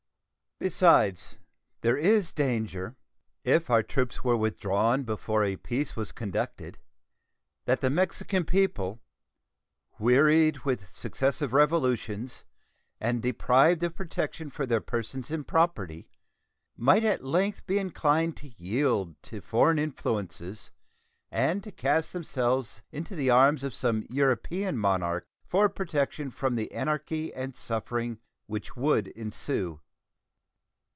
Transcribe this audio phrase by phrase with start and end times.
[0.63, 1.39] Besides,
[1.81, 2.95] there is danger,
[3.43, 6.77] if our troops were withdrawn before a peace was conducted,
[7.65, 9.01] that the Mexican people,
[9.97, 12.43] wearied with successive revolutions
[12.99, 16.07] and deprived of protection for their persons and property,
[16.77, 20.69] might at length be inclined to yield to foreign influences
[21.31, 26.71] and to cast themselves into the arms of some European monarch for protection from the
[26.71, 29.81] anarchy and suffering which would ensue.